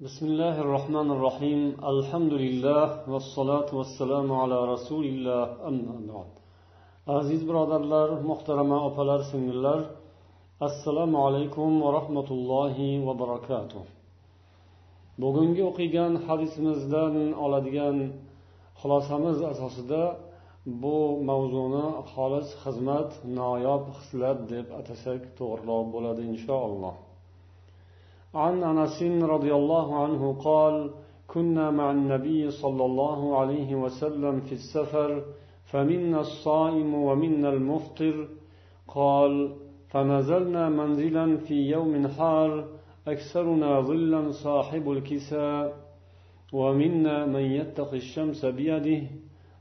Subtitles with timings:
[0.00, 1.60] بسم الله الرحمن الرحيم
[1.92, 6.30] الحمد لله والصلاة والسلام على رسول الله أما بعد
[7.06, 9.80] aziz birodarlar muhtarama opalar singillar
[10.60, 13.84] assalomu alaykum va rahmatullohi va barakatuh
[15.22, 17.14] bugungi o'qigan hadisimizdan
[17.44, 17.96] oladigan
[18.80, 20.02] xulosamiz asosida
[20.82, 20.96] bu
[21.30, 26.94] mavzuni xolis xizmat noyob xislat deb atasak to'g'riroq bo'ladi inshaalloh
[28.35, 30.91] عن أنس رضي الله عنه قال
[31.27, 35.23] كنا مع النبي صلى الله عليه وسلم في السفر
[35.71, 38.27] فمنا الصائم ومنا المفطر.
[38.87, 39.55] قال
[39.89, 42.65] فنزلنا منزلا في يوم حار
[43.07, 45.77] أكثرنا ظلا صاحب الكساء
[46.53, 49.07] ومنا من يتقي الشمس بيده.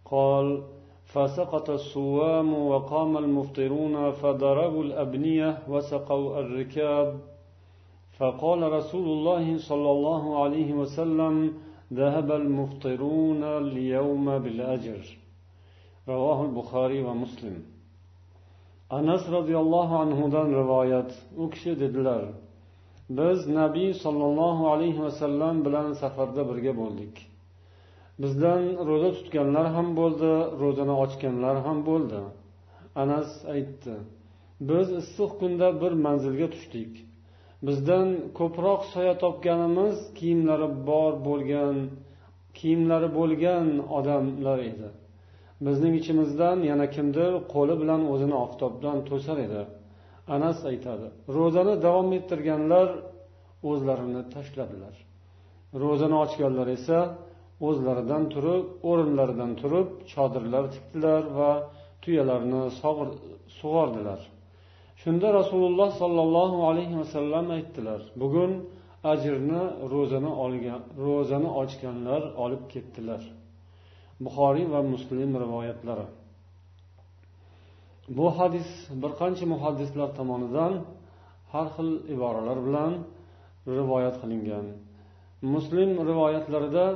[0.05, 0.63] قال
[1.05, 7.21] فسقط الصوام وقام المفطرون فضربوا الأبنية وسقوا الركاب.
[8.20, 11.36] فقال رسول الله صلى الله عليه وسلم
[11.94, 15.04] ذهب المفطرون اليوم بالأجر
[16.08, 17.56] رواه البخاري ومسلم
[19.00, 22.24] anas roziyallohu anhudan rivoyat u kishi dedilar
[23.10, 27.16] biz nabiy sollallohu alayhi vasallam bilan safarda birga bo'ldik
[28.22, 30.32] bizdan ro'za tutganlar ham bo'ldi
[30.62, 32.20] ro'zani ochganlar ham bo'ldi
[33.04, 33.96] anas aytdi
[34.70, 36.92] biz issiq kunda bir manzilga tushdik
[37.67, 41.77] Bizdan ko'proq soya topganimiz kiyimlari bor bo'lgan
[42.59, 43.67] kiyimlari bo'lgan
[43.99, 44.89] odamlar edi.
[45.67, 49.63] Bizning ichimizdan yana kimdir qo'li bilan o'zini oftobdan to'sar edi.
[50.37, 52.89] Anas aytadi ro'zani davom ettirganlar
[53.71, 54.95] o'zlarini tashladilar.
[55.83, 56.99] Ro'zani ochganlar esa
[57.69, 61.51] o'zlaridan turib o'rinlaridan turib chodirlar tikdilar va
[62.03, 62.63] tuyalarni
[63.59, 64.21] sug'ordilar.
[65.03, 68.53] Shunda rasululloh sollallohu alayhi vasallam aytdilar bugun
[69.13, 73.23] ajrni ro'zani olgan ro'zani ochganlar olib ketdilar.
[74.25, 76.07] Buxoriy va muslim rivoyatlari.
[78.17, 78.69] Bu hadis
[79.03, 80.73] bir qancha muhaddislar tomonidan
[81.53, 82.93] har xil iboralar bilan
[83.79, 84.67] rivoyat qilingan.
[85.55, 86.87] Muslim rivoyatlarida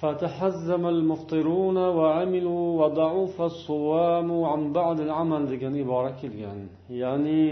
[0.00, 6.58] فتحزم المفطرون وعملوا وضعف الصوام عن بعض العمل degan ibora kelgan
[7.02, 7.46] ya'ni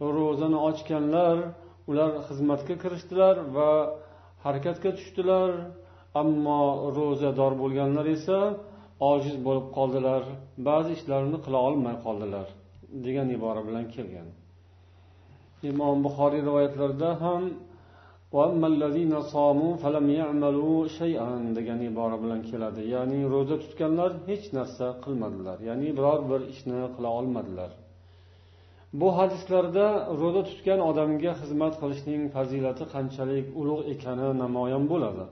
[0.00, 1.36] ro'zani ochganlar
[1.90, 3.70] ular xizmatga kirishdilar va
[4.44, 5.50] harakatga tushdilar
[6.20, 6.60] ammo
[6.98, 8.38] ro'zador bo'lganlar esa
[9.12, 10.22] ojiz bo'lib qoldilar
[10.68, 12.46] ba'zi ishlarni qila olmay qoldilar
[13.06, 14.28] degan ibora bilan kelgan
[15.70, 17.42] imom buxoriy rivoyatlarida ham
[21.57, 22.81] degan ibora bilan keladi.
[22.95, 25.57] Ya'ni ro'za tutganlar hech narsa qilmadilar.
[25.69, 27.71] Ya'ni biror bir ishni qila olmadilar.
[28.99, 29.85] Bu hadislarda
[30.21, 35.25] ro'za tutgan odamga xizmat qilishning fazilati qanchalik ulug' ekani namoyon bo'ladi.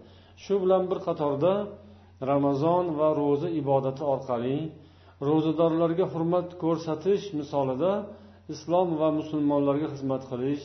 [0.44, 1.54] Shu bilan bir qatorda
[2.32, 4.58] ramazon va ro'za ibodati orqali
[5.30, 7.92] ro'zadorlarga hurmat ko'rsatish misolida
[8.54, 10.64] islom va musulmonlarga xizmat qilish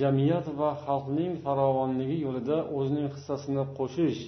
[0.00, 4.20] jamiyat va xalqning farovonligi yo'lida o'zining hissasini qo'shish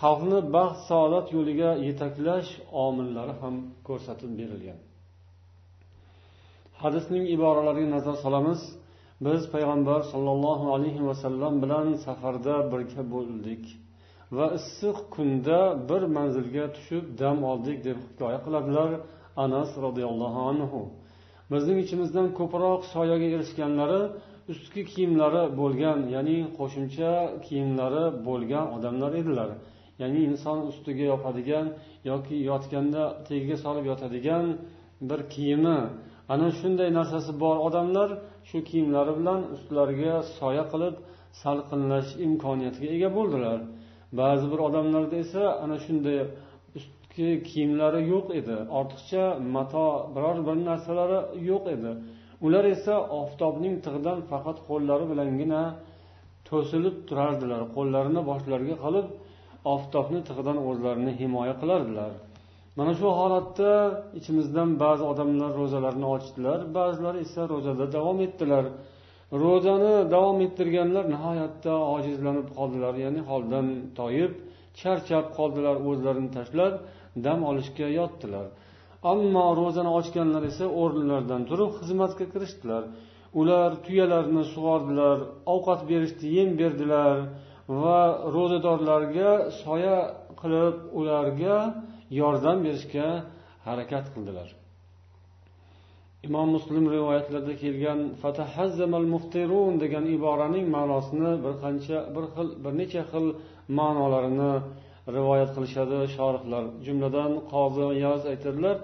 [0.00, 2.50] xalqni baxt saodat yo'liga yetaklash
[2.86, 3.54] omillari ham
[3.88, 4.78] ko'rsatib berilgan.
[6.82, 8.60] Hadisning iboralariga nazar solamiz.
[9.26, 13.62] Biz payg'ambar sollallohu alayhi vasallam bilan safarda birga bo'ldik
[14.36, 18.90] va issiq kunda bir manzilga tushib dam oldik deb hikoya qiladilar
[19.44, 20.80] anas roziyallohu anhu.
[21.52, 24.02] Bizning ichimizdan ko'proq soyaga erishganlari
[24.52, 27.10] ustki kiyimlari bo'lgan ya'ni qo'shimcha
[27.46, 29.50] kiyimlari bo'lgan odamlar edilar.
[30.02, 31.66] Ya'ni inson ustiga yopadigan
[32.10, 34.44] yoki yotganda tagiga solib yotadigan
[35.08, 35.78] bir kiyimi.
[36.32, 38.08] Ana shunday narsasi bor odamlar
[38.48, 40.94] shu kiyimlari bilan ustlariga soya qilib
[41.42, 43.58] salqinlash imkoniyatiga ega bo'ldilar.
[44.20, 46.18] Ba'zi bir odamlarda esa ana shunday
[46.78, 48.56] ustki kiyimlari yo'q edi.
[48.78, 49.24] Ortiqcha
[49.54, 51.92] mato biror bir narsalari yo'q edi.
[52.46, 55.62] Ular esa oftobning tig'idan faqat qo'llari bilangina
[56.48, 59.06] to'silib turardilar qo'llarini boshlariga qilib
[59.74, 62.12] oftobni tig'idan o'zlarini himoya qilardilar.
[62.78, 63.70] Mana shu holatda
[64.18, 68.64] ichimizdan ba'zi odamlar ro'zalarini ochdilar ba'zilar esa ro'zada davom etdilar.
[69.42, 73.66] Ro'zani davom ettirganlar nihoyatda ojizlanib qoldilar ya'ni holdan
[73.98, 74.32] toyib
[74.80, 76.72] charchab qoldilar o'zlarini tashlab
[77.26, 78.46] dam olishga yotdilar.
[79.12, 82.82] Ammo ro'zani ochganlar esa o'rnlaridan turib xizmatga kirishdilar.
[83.40, 85.18] Ular tuyalarni sug'ordilar
[85.54, 87.16] ovqat berishdi yem berdilar
[87.82, 88.00] va
[88.34, 89.30] ro'zadorlarga
[89.62, 89.98] soya
[90.40, 91.56] qilib ularga
[92.20, 93.08] yordam berishga
[93.66, 94.48] harakat qildilar.
[96.28, 98.00] Imom muslim rivoyatlarida kelgan
[99.14, 103.26] muftirun degan iboraning ma'nosini bir qancha bir xil bir necha xil
[103.78, 104.52] ma'nolarini
[105.16, 108.76] rivoyat qilishadi shorihlar jumladan qozi yoz aytadilar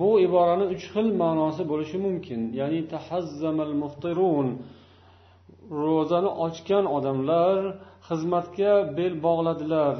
[0.00, 2.40] bu iborani uch xil ma'nosi bo'lishi mumkin.
[2.60, 4.48] Ya'ni tahazzamal muftirun
[5.84, 7.58] ro'zani ochgan odamlar
[8.08, 9.96] xizmatga bel bog'ladilar.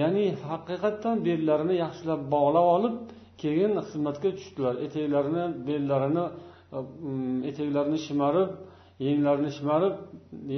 [0.00, 2.96] Ya'ni haqiqatdan bellarini yaxshilab bog'lab olib
[3.42, 4.74] keyin xizmatga tushdilar.
[4.86, 6.24] Etaklarini bellarini
[7.50, 8.50] eteklarini etaklarini shimarib
[9.06, 9.94] yenglarini shimarib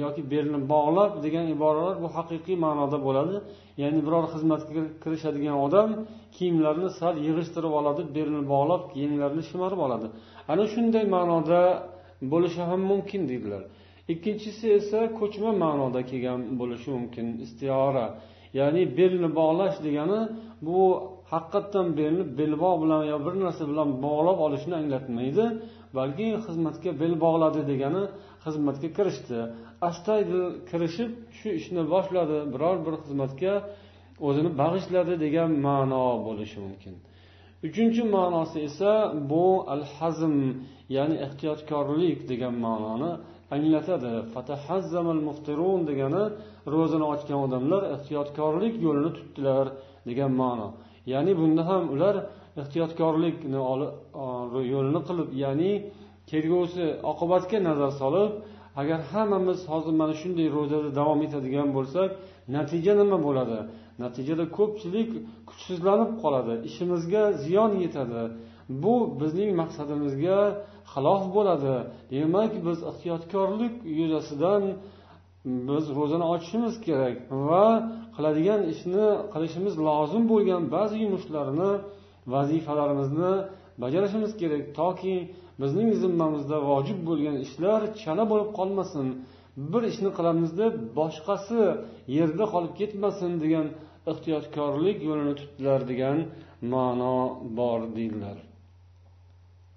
[0.03, 3.35] yoki belini bog'lab degan iboralar bu haqiqiy ma'noda bo'ladi.
[3.81, 5.89] Ya'ni biror xizmatga kirishadigan odam
[6.35, 10.07] kiyimlarini sal yig'ishtirib oladi belini bog'lab yenglarini shimarib oladi.
[10.51, 11.59] Ana shunday ma'noda
[12.33, 13.63] bo'lishi ham mumkin deydilar.
[14.13, 18.05] Ikkinchisi esa ko'chma ma'noda kelgan bo'lishi mumkin istiora.
[18.59, 20.19] Ya'ni belni bog'lash degani
[20.67, 20.79] bu
[21.33, 25.45] haqiqatdan belni belbog' bilan yo bir narsa bilan bog'lab olishni anglatmaydi
[25.97, 28.03] balki xizmatga bel bog'ladi degani
[28.43, 29.39] xizmatga kirishdi.
[29.89, 32.37] Astoydil kirishib shu ishni boshladi.
[32.53, 33.53] Biror bir xizmatga
[34.27, 36.95] o'zini bag'ishladi degan ma'no bo'lishi mumkin.
[37.67, 38.91] Uchinchi ma'nosi esa
[39.31, 40.35] bu al hazm
[40.95, 43.11] ya'ni ehtiyotkorlik degan ma'noni
[43.55, 44.13] anglatadi.
[45.27, 46.23] Muftirun degani
[46.73, 49.65] ro'zani ochgan odamlar ehtiyotkorlik yo'lini tutdilar
[50.09, 50.67] degan ma'no.
[51.13, 52.15] Ya'ni bunda ham ular
[52.61, 53.59] ehtiyotkorlikni
[54.73, 55.71] yo'lini qilib ya'ni
[56.31, 58.31] kelgusi oqibatga nazar solib
[58.81, 62.09] agar hammamiz hozir mana shunday ro'zada davom etadigan bo'lsak
[62.55, 63.59] natija nima bo'ladi?
[64.03, 65.09] Natijada ko'pchilik
[65.49, 68.23] kuchsizlanib qoladi ishimizga ziyon yetadi.
[68.83, 70.39] Bu bizning maqsadimizga
[70.93, 71.75] xilof bo'ladi.
[72.13, 74.63] Demak biz ehtiyotkorlik yuzasidan
[75.45, 77.15] biz ro'zani ochishimiz kerak
[77.47, 77.65] va
[78.15, 81.71] qiladigan ishni qilishimiz lozim bo'lgan ba'zi yumushlarni
[82.33, 83.33] vazifalarimizni
[83.83, 85.15] bajarishimiz kerak toki
[85.61, 89.07] bizning zimmamizda vojib bo'lgan ishlar chala bo'lib qolmasin
[89.71, 91.61] bir ishni qilamiz deb boshqasi
[92.17, 93.67] yerda qolib ketmasin degan
[94.11, 96.17] ehtiyotkorlik yo'lini tutdilar degan
[96.73, 97.17] ma'no
[97.59, 98.37] bor deydilar.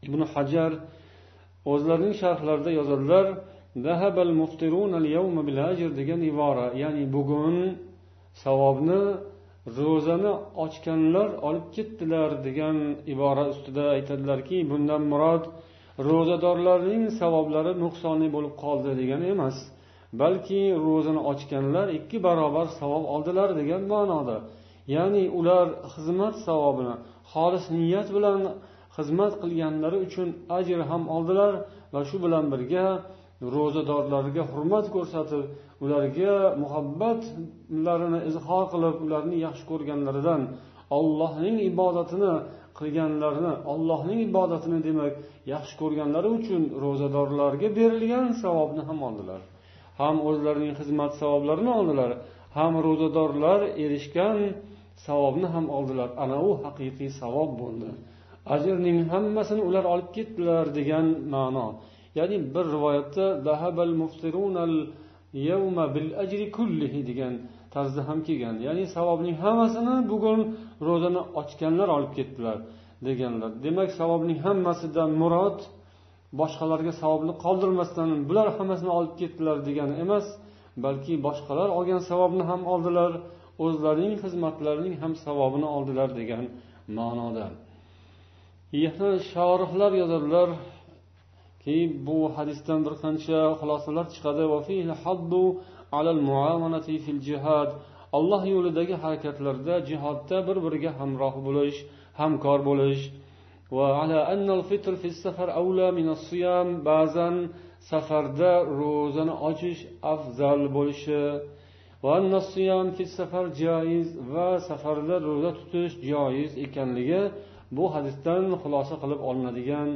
[0.06, 0.72] Ibn hajar
[1.72, 3.26] o'zlarining sharhlarida yozadilar
[6.00, 7.56] degan ibora ya'ni bugun
[8.42, 9.02] savobni
[9.78, 10.32] ro'zani
[10.64, 12.76] ochganlar olib ketdilar degan
[13.12, 15.44] ibora ustida aytadilarki bundan murod
[16.08, 19.56] ro'zadorlarning savoblari nuqsonli bo'lib qoldi degani emas
[20.20, 24.36] balki ro'zani ochganlar ikki barobar savob oldilar degan ma'noda.
[24.94, 26.94] Ya'ni ular xizmat savobini
[27.32, 28.40] xolis niyat bilan
[28.96, 30.28] xizmat qilganlari uchun
[30.58, 31.52] ajr ham oldilar
[31.94, 32.86] va shu bilan birga
[33.54, 35.44] ro'zadorlarga hurmat ko'rsatib
[35.84, 40.42] ularga muhabbatlarini izhor qilib ularni yaxshi ko'rganlaridan
[40.98, 42.32] ollohning ibodatini
[42.78, 45.14] qilganlarini ollohning ibodatini demak
[45.52, 49.40] yaxshi ko'rganlari uchun ro'zadorlarga berilgan savobni ham oldilar.
[50.00, 52.10] Ham o'zlarining xizmat savoblarini oldilar
[52.58, 54.38] ham ro'zadorlar erishgan
[55.06, 56.08] savobni ham oldilar.
[56.24, 57.88] Ana u haqiqiy savob bo'ldi.
[58.54, 61.66] Ajrning hammasini ular olib ketdilar degan ma'no.
[62.18, 63.90] Ya'ni bir rivoyatda dahabal
[65.50, 67.34] yawma bil ajri kullihi degan
[67.74, 68.56] tarzda ham kelgan.
[68.66, 70.40] Ya'ni savobning hammasini bugun
[70.88, 72.58] ro'zani ochganlar olib ketdilar
[73.06, 73.50] deganlar.
[73.64, 75.58] Demak savobning hammasidan murod
[76.40, 80.26] boshqalarga savobni qoldirmasdan bular hammasini olib ketdilar degani emas
[80.84, 83.12] balki boshqalar olgan savobni ham oldilar
[83.64, 86.44] o'zlarining xizmatlarining ham savobini oldilar degan
[86.98, 87.46] ma'noda.
[89.32, 89.92] Shorihlar
[91.66, 94.44] keyin bu hadisdan bir qancha xulosalar chiqadi.
[98.18, 101.78] Alloh yo'lidagi harakatlarda jihodda bir biriga hamroh bo'lish
[102.20, 103.02] hamkor bo'lish.
[106.88, 107.36] Ba'zan
[107.90, 109.80] safarda ro'zani ochish
[110.12, 111.22] afzal bo'lishi.
[112.04, 112.16] Va
[114.68, 117.22] safarda ro'za tutish joiz ekanligi
[117.76, 119.88] bu hadisdan xulosa qilib olinadigan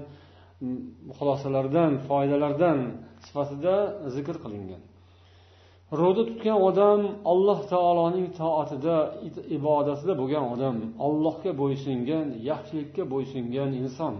[1.16, 2.78] xulosalardan foydalardan
[3.26, 3.74] sifatida
[4.14, 4.82] zikr qilingan.
[6.00, 7.00] Ro'za tutgan odam
[7.32, 8.96] alloh taoloning toatida
[9.56, 10.76] ibodatida bo'lgan odam
[11.06, 14.14] allohga bo'ysungan yaxshilikka bo'ysungan inson.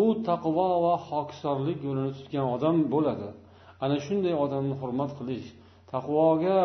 [0.00, 3.28] U taqvo va hokisorlik yo'lini tutgan odam bo'ladi.
[3.84, 5.48] Ana shunday odamni hurmat qilish
[5.92, 6.60] taqvoga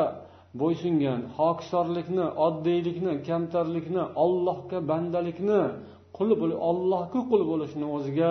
[0.61, 5.61] bo'ysungan hokisorlikni oddiylikni kamtarlikni ollohga bandalikni
[6.17, 6.33] quli
[6.69, 8.29] ollohga qul bo'lishni o'ziga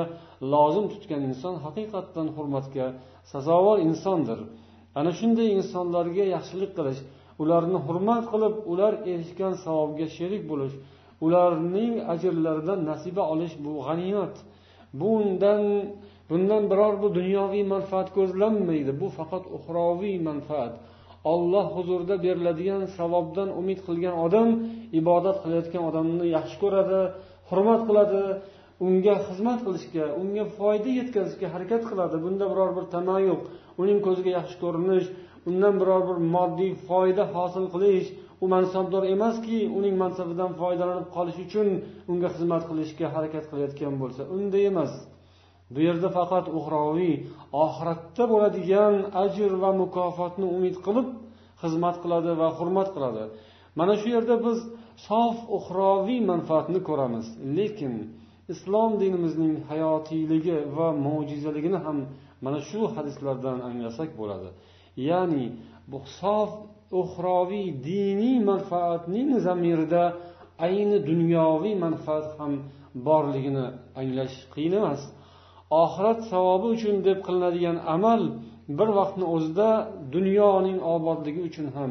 [0.52, 2.86] lozim tutgan inson haqiqatdan hurmatga
[3.32, 4.40] sazovor insondir.
[4.98, 7.00] Ana shunday insonlarga yaxshilik qilish
[7.42, 10.74] ularni hurmat qilib ular erishgan savobga sherik bo'lish
[11.26, 14.34] ularning ajrlaridan nasiba olish bu g'animat
[15.00, 15.62] bundan
[16.30, 20.74] bundan biror bir dunyoviy manfaat ko'zlanmaydi bu faqat uxroviy manfaat.
[21.32, 24.48] Olloh huzurida beriladigan savobdan umid qilgan odam
[25.00, 27.00] ibodat qilayotgan odamni yaxshi ko'radi
[27.50, 28.22] hurmat qiladi
[28.86, 32.16] unga xizmat qilishga unga foyda yetkazishga harakat qiladi.
[32.24, 33.42] Bunda biror bir tama yo'q.
[33.82, 35.06] Uning ko'ziga yaxshi ko'rinish
[35.48, 38.08] undan biror bir moddiy foyda hosil qilish
[38.42, 41.68] u mansabdor emaski uning mansabidan foydalanib qolish uchun
[42.10, 44.92] unga xizmat qilishga harakat qilayotgan bo'lsa unday emas.
[45.74, 47.14] Bu yerda faqat uxroviy
[47.64, 51.08] oxiratda bo'ladigan ajr va mukofotni umid qilib
[51.62, 53.24] xizmat qiladi va hurmat qiladi.
[53.78, 54.58] Mana shu yerda biz
[54.96, 57.26] sof uxroviy manfaatni ko'ramiz.
[57.56, 57.94] Lekin
[58.52, 61.98] islom dinimizning hayotiyligi va mo'jizaligini ham
[62.44, 64.48] mana shu hadislardan anglasak bo'ladi.
[65.08, 65.44] Ya'ni
[65.90, 66.50] bu sof
[67.02, 70.04] uxroviy diniy manfaatning zamirida
[70.66, 72.52] ayni dunyoviy manfaat ham
[73.06, 73.66] borligini
[74.00, 75.02] anglash qiyin emas.
[75.82, 78.22] Oxirat savobi uchun deb qilinadigan amal
[78.78, 79.70] bir vaqtni o'zida
[80.14, 81.90] dunyoning obodligi uchun ham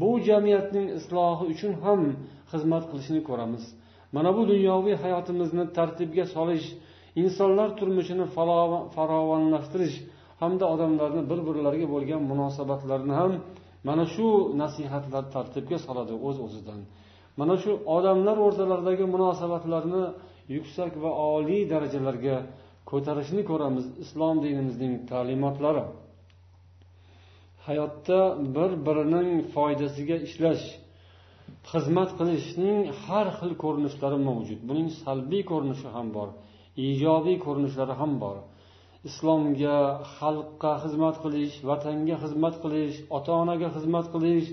[0.00, 2.00] bu jamiyatning islohi uchun ham
[2.54, 3.64] xizmat qilishini ko'ramiz.
[4.16, 6.66] Mana bu dunyoviy hayotimizni tartibga solish
[7.22, 8.26] insonlar turmushini
[8.96, 9.96] farovonlashtirish
[10.42, 13.32] hamda odamlarni bir birlariga bo'lgan munosabatlarni ham
[13.88, 14.26] mana shu
[14.62, 16.80] nasihatlar tartibga soladi o'z uz o'zidan
[17.40, 20.02] mana shu odamlar o'rtalaridagi munosabatlarni
[20.56, 22.36] yuksak va oliy darajalarga
[22.90, 25.84] ko'tarishni ko'ramiz islom dinimizning ta'limotlari.
[27.66, 28.20] Hayotda
[28.56, 30.64] bir birining foydasiga ishlash
[31.70, 34.60] xizmat qilishning har xil ko'rinishlari mavjud.
[34.68, 36.28] Buning salbiy ko'rinishi ham bor
[36.88, 38.36] ijobiy ko'rinishlari ham bor.
[39.08, 39.78] Islomga
[40.16, 44.48] xalqqa xizmat qilish vatanga xizmat qilish ota onaga xizmat qilish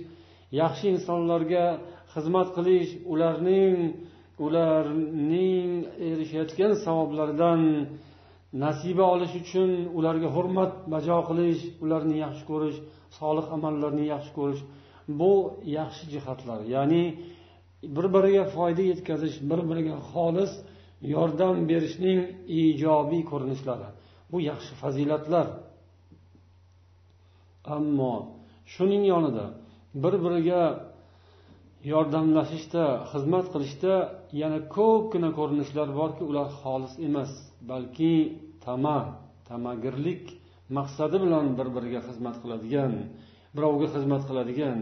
[0.62, 1.66] yaxshi insonlarga
[2.14, 3.76] xizmat qilish ularning
[4.46, 5.70] ularning
[6.10, 7.62] erishayotgan savoblaridan
[8.64, 12.78] nasiba olish uchun ularga hurmat bajo qilish ularni yaxshi ko'rish
[13.20, 14.62] solih amallarni yaxshi ko'rish
[15.08, 15.34] bu
[15.78, 16.60] yaxshi jihatlar.
[16.76, 17.04] Ya'ni
[17.96, 20.52] bir biriga foyda yetkazish bir biriga xolis
[21.16, 22.20] yordam berishning
[22.62, 23.90] ijobiy ko'rinishlari.
[24.32, 25.48] Bu yaxshi fazilatlar.
[27.76, 28.14] Ammo
[28.74, 29.46] shuning yonida
[30.04, 30.64] bir biriga
[31.94, 33.94] yordamlashishda xizmat qilishda
[34.42, 37.32] yana ko'pgina ko'rinishlar borki ular xolis emas
[37.72, 38.14] balki
[38.66, 38.98] tama
[39.50, 40.24] tamagirlik
[40.78, 42.94] maqsadi bilan bir biriga xizmat qiladigan
[43.56, 44.80] birovga xizmat qiladigan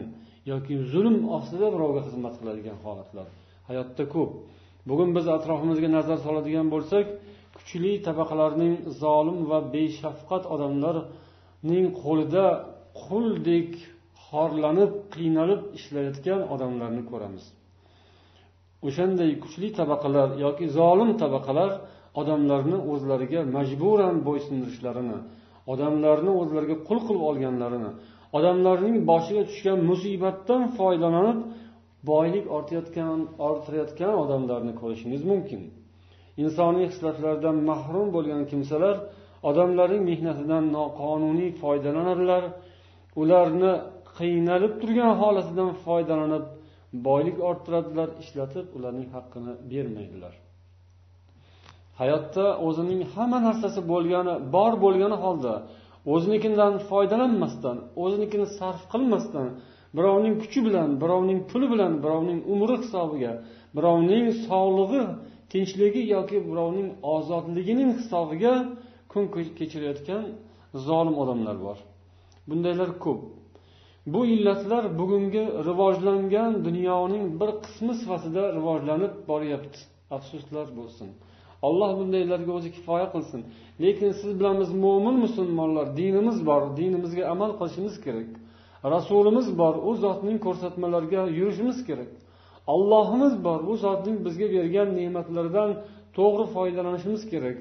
[0.52, 3.28] yoki zulm ostida birovga xizmat qiladigan holatlar.
[3.70, 4.32] Hayotda ko'p.
[4.90, 7.06] Bugun biz atrofimizga nazar soladigan bo'lsak
[7.58, 12.46] kuchli tabaqalarning zolim va beshafqat odamlarning qo'lida
[13.04, 13.72] quldek
[14.28, 17.46] xorlanib qiynalib ishlayotgan odamlarni ko'ramiz.
[18.88, 21.72] O'shanday kuchli tabaqalar yoki zolim tabaqalar
[22.22, 25.18] odamlarni o'zlariga majburan bo'ysundirishlarini
[25.74, 27.92] odamlarni o'zlariga qul qilib olganlarini
[28.38, 31.40] odamlarning boshiga tushgan musibatdan foydalanib
[32.12, 35.62] boylik ortayotgan orttirayotgan odamlarni ko'rishingiz mumkin.
[36.44, 38.96] Insoniy hislatlardan mahrum bo'lgan kimsalar
[39.50, 42.44] odamlarning mehnatidan noqonuniy foydalanadilar
[43.22, 43.74] ularni
[44.20, 46.46] qiynalib turgan holatidan foydalanib
[47.08, 50.34] boylik orttiradilar ishlatib ularning haqqini bermaydilar.
[52.02, 55.54] Hayotda o'zining hamma narsasi bo'lgani bor bo'lgani holda
[56.14, 59.48] o'zinikidan foydalanmasdan o'zinikini sarf qilmasdan
[59.98, 63.34] birovning kuchi bilan birovning puli bilan birovning umri hisobiga
[63.78, 65.04] birovning sog'lig'i
[65.52, 68.54] tinchligi yoki birovning ozodligining hisobiga
[69.12, 69.24] kun
[69.60, 70.24] kechirayotgan
[70.88, 71.78] zolim odamlar bor.
[72.50, 73.22] Bundaylar ko'p.
[74.14, 79.80] Bu illatlar bugungi rivojlangan dunyoning bir qismi sifatida rivojlanib boryapti.
[80.18, 81.08] Afsuslar bo'lsin.
[81.68, 83.42] Alloh bundaylarga o'zi kifoya qilsin.
[83.84, 88.30] Lekin siz bilan biz mo'min musulmonlar dinimiz bor dinimizga amal qilishimiz kerak.
[88.94, 92.12] Rasulimiz bor u zotning ko'rsatmalariga yurishimiz kerak.
[92.74, 95.70] Allohimiz bor u zotning bizga bergan ne'matlaridan
[96.18, 97.58] to'g'ri foydalanishimiz kerak.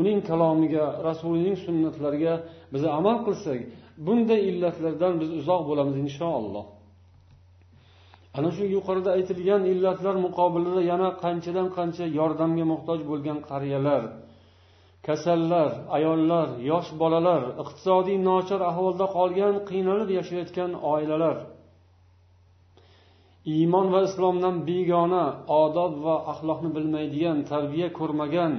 [0.00, 2.34] Uning kalomiga rasulining sunnatlariga
[2.72, 3.60] biz amal qilsak
[4.06, 6.64] bunday illatlardan biz uzoq bo'lamiz inshaalloh
[8.36, 14.02] ana shu yuqorida aytilgan illatlar muqobilida yana qanchadan qancha yordamga muhtoj bo'lgan qariyalar
[15.06, 21.36] kasallar ayollar yosh bolalar iqtisodiy nochor ahvolda qolgan qiynalib yashayotgan oilalar.
[23.54, 25.24] Iymon va islomdan begona
[25.62, 28.52] odob va axloqni bilmaydigan tarbiya ko'rmagan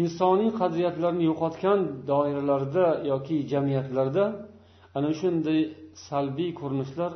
[0.00, 4.24] insoniy qadriyatlarni yo'qotgan doiralarda yoki jamiyatlarda
[4.96, 5.60] ana shunday
[6.06, 7.12] salbiy ko'rinishlar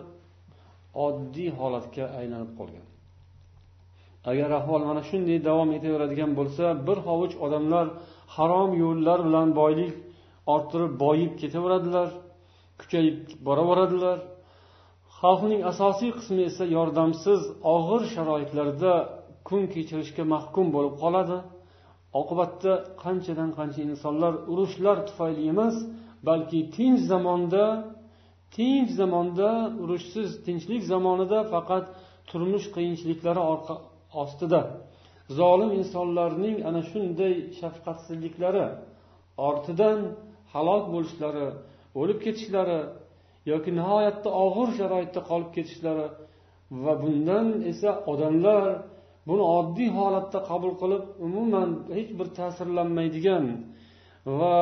[1.06, 2.86] oddiy holatga aylanib qolgan.
[4.30, 7.86] Agar ahvol mana shunday davom etaveradigan bo'lsa bir hovuch odamlar
[8.36, 9.94] harom yo'llar bilan boylik
[10.54, 12.08] orttirib boyib ketaveradilar
[12.80, 14.18] kuchayib boraveradilar.
[15.20, 17.40] Xalqning asosiy qismi esa yordamsiz
[17.74, 18.92] og'ir sharoitlarda
[19.48, 21.38] kun kechirishga mahkum bo'lib qoladi.
[22.20, 25.76] Oqibatda qanchadan qancha insonlar urushlar tufayli emas
[26.28, 27.64] balki tinch zamonda
[28.56, 29.50] tinch zamonda
[29.82, 31.84] urushsiz tinchlik zamonida faqat
[32.28, 33.42] turmush qiyinchiliklari
[34.22, 34.60] ostida.
[35.38, 38.66] Zolim insonlarning ana shunday shafqatsizliklari
[39.48, 39.98] ortidan
[40.54, 41.46] halok bo'lishlari
[42.00, 42.80] o'lib ketishlari
[43.52, 46.06] yoki nihoyatda og'ir sharoitda qolib ketishlari
[46.84, 48.62] va bundan esa odamlar
[49.28, 53.44] buni oddiy holatda qabul qilib umuman hech bir ta'sirlanmaydigan
[54.38, 54.56] va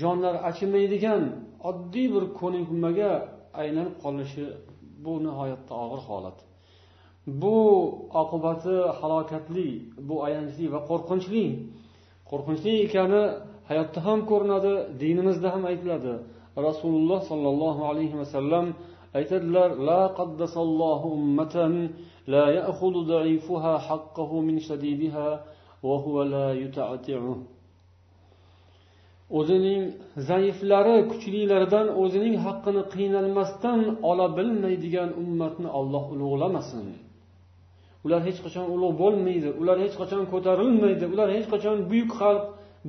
[0.00, 1.22] jonlar achimaydigan
[1.70, 3.12] oddiy bir ko'nikmaga
[3.62, 4.44] aylanib qolishi
[5.04, 6.38] bu nihoyatda og'ir holat.
[7.42, 7.56] Bu
[8.22, 9.68] oqibati halokatli
[10.08, 11.44] bu ayanchli va qo'rqinchli.
[12.30, 13.22] Qo'rqinchli ekani
[13.70, 16.14] hayotda ham ko'rinadi dinimizda ham aytiladi.
[16.68, 18.66] Rasululloh sollallohu alayhi vasallam
[19.18, 21.72] aytadilar la qaddasallohu ummatan
[22.34, 25.28] la ya'khudhu da'ifuha haqqahu min shadidiha
[25.88, 27.34] wa huwa la yuta'ti'u
[29.38, 29.82] o'zining
[30.28, 36.86] zaiflari kuchlilaridan o'zining haqqini qiynalmasdan ola bilmaydigan ummatni olloh ulug'lamasin
[38.04, 42.44] ular hech qachon ulug' bo'lmaydi ular hech qachon ko'tarilmaydi ular hech qachon buyuk xalq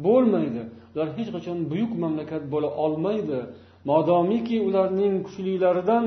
[0.05, 0.61] bo'lmaydi
[0.93, 3.39] ular hech qachon buyuk mamlakat bo'la olmaydi.
[3.89, 6.05] Modomiki ularning kuchlilaridan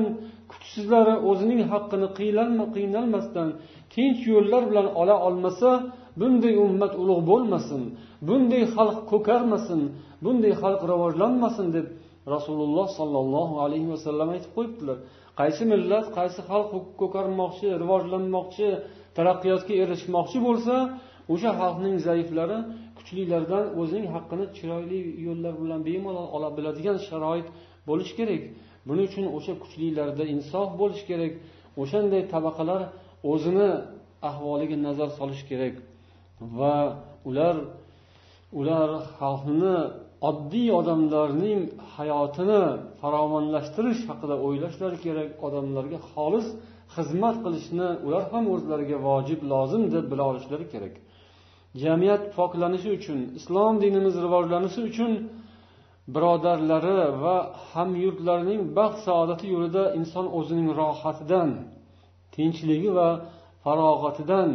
[0.51, 3.49] kuchsizlari o'zining haqqini qiynalma qiynalmasdan
[3.93, 5.69] tinch yo'llar bilan ola olmasa
[6.19, 7.81] bunday ummat ulug' bo'lmasin
[8.27, 9.81] bunday xalq ko'karmasin
[10.23, 11.87] bunday xalq rivojlanmasin deb
[12.33, 14.97] rasululloh sollallohu alayhi vasallam aytib qo'yibdilar.
[15.39, 16.69] Qaysi millat qaysi xalq
[17.01, 18.67] ko'karmoqchi rivojlanmoqchi
[19.17, 20.75] taraqqiyotga erishmoqchi bo'lsa
[21.33, 22.57] o'sha xalqning zaiflari
[22.97, 27.47] kuchlilardan o'zining haqqini chiroyli yo'llar bilan bemalol ola biladigan sharoit
[27.89, 28.43] bo'lishi kerak.
[28.87, 31.33] Buning uchun o'sha kuchlilarda insof bo'lishi kerak.
[31.81, 32.81] O'shanday tabaqalar
[33.31, 33.69] o'zini
[34.29, 35.75] ahvoliga nazar solish kerak.
[36.57, 36.77] Va
[37.29, 37.55] ular
[38.59, 39.75] ular xalqni
[40.29, 41.61] oddiy odamlarning
[41.95, 42.63] hayotini
[43.01, 46.47] farovonlashtirish haqida o'ylashlari kerak odamlarga xolis
[46.95, 50.95] xizmat qilishni ular ham o'zlariga vojib lozim deb bila olishlari kerak.
[51.83, 55.11] Jamiyat poklanishi uchun islom dinimiz rivojlanishi uchun
[56.13, 57.37] birodarlari va
[57.71, 61.49] hamyurtlarining baxt saodati yo'lida inson o'zining rohatidan
[62.35, 63.09] tinchligi va
[63.63, 64.49] farog'atidan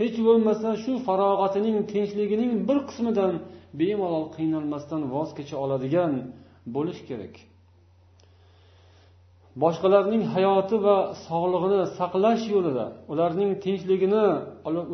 [0.00, 3.32] hech bo'lmasa shu farog'atining tinchligining bir qismidan
[3.80, 6.12] bemalol qiynalmasdan voz kecha oladigan
[6.74, 7.34] bo'lish kerak.
[9.62, 14.24] Boshqalarning hayoti va sog'lig'ini saqlash yo'lida ularning tinchligini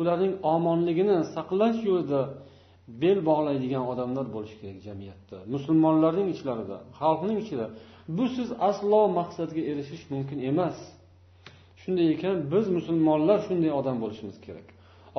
[0.01, 2.21] ularning omonligini saqlash yo'lida
[3.01, 7.65] bel bog'laydigan odamlar bo'lishi kerak jamiyatda musulmonlarning ichlarida xalqning ichida.
[8.17, 10.77] Busiz aslo maqsadga erishish mumkin emas.
[11.81, 14.67] Shunday ekan biz musulmonlar shunday odam bo'lishimiz kerak.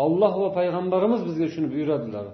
[0.04, 2.26] Olloh va payg'ambarimiz bizga shuni buyuradilar.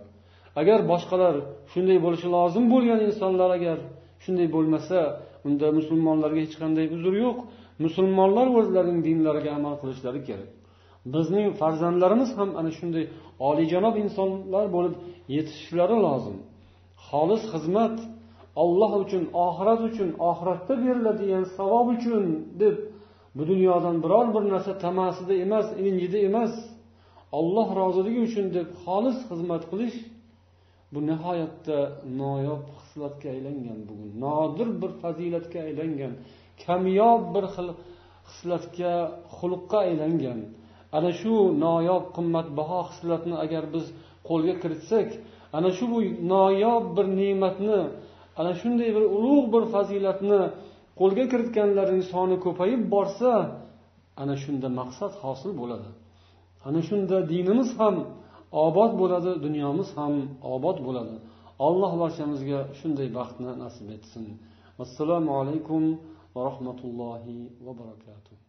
[0.61, 1.35] Agar boshqalar
[1.73, 3.79] shunday bo'lishi lozim bo'lgan insonlar agar
[4.25, 4.99] shunday bo'lmasa
[5.47, 7.39] unda musulmonlarga hech qanday uzr yo'q.
[7.85, 10.51] Musulmonlar o'zlarining dinlariga amal qilishlari kerak.
[11.15, 13.05] Bizning farzandlarimiz ham ana shunday
[13.49, 14.95] oliyjanob insonlar bo'lib
[15.37, 16.37] yetishishlari lozim.
[17.07, 17.97] Xolis xizmat
[18.63, 22.25] olloh uchun oxirat uchun oxiratda beriladigan savob uchun
[22.63, 22.77] deb
[23.37, 26.53] bu dunyodan biror bir narsa tamasida emas ilinjida emas
[27.39, 29.97] olloh roziligi uchun deb xolis xizmat qilish
[30.95, 31.79] bu nihoyatda
[32.21, 36.13] noyob xislatga aylangan bugun nodir bir fazilatga aylangan
[36.65, 37.69] kamyob bir xil
[38.31, 38.95] xislatga
[39.37, 40.41] xulqqa aylangan.
[40.97, 43.85] Ana shu noyob qimmatbaho xislatni agar biz
[44.29, 45.09] qo'lga kiritsak
[45.57, 45.87] ana shu
[46.35, 47.81] noyob bir ne'matni
[48.41, 50.41] ana shunday bir ulug' bir fazilatni
[51.01, 53.31] qo'lga kiritganlarning soni ko'payib borsa
[54.23, 55.89] ana shunda maqsad hosil bo'ladi.
[56.67, 57.97] Ana shunda dinimiz ham
[58.67, 60.15] obod bo'ladi dunyomiz ham
[60.57, 61.17] obod bo'ladi.
[61.67, 64.25] Alloh barchamizga shunday baxtni nasib etsin.
[64.85, 65.83] Assalomu alaykum
[66.35, 68.44] va rahmatullohi va barakatuh.